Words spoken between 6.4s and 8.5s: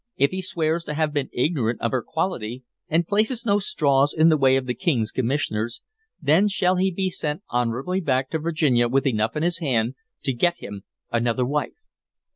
shall he be sent honorably back to